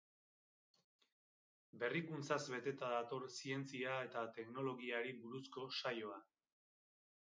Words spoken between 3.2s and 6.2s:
zientzia eta teknologiari buruzko saioa.